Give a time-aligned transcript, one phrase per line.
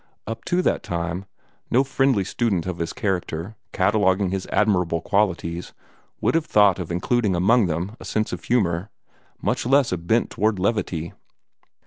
[0.25, 1.25] Up to that time
[1.69, 5.73] no friendly student of his character, cataloguing his admirable qualities,
[6.19, 8.89] would have thought of including among them a sense of humor,
[9.43, 11.13] much less a bent toward levity.